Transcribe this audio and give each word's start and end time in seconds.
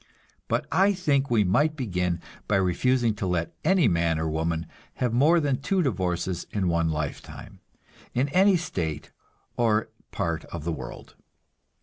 But 0.47 0.65
I 0.71 0.93
think 0.93 1.29
we 1.29 1.43
might 1.43 1.75
begin 1.75 2.21
by 2.47 2.55
refusing 2.55 3.13
to 3.17 3.27
let 3.27 3.53
any 3.63 3.87
man 3.87 4.17
or 4.17 4.27
woman 4.27 4.65
have 4.95 5.13
more 5.13 5.39
than 5.39 5.61
two 5.61 5.83
divorces 5.83 6.47
in 6.49 6.67
one 6.69 6.89
lifetime, 6.89 7.59
in 8.15 8.27
any 8.29 8.57
state 8.57 9.11
or 9.57 9.91
part 10.09 10.43
of 10.45 10.63
the 10.63 10.71
world. 10.73 11.13